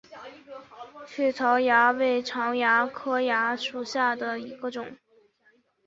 [1.05, 4.97] 葎草蚜为常蚜科蚜属下的一个种。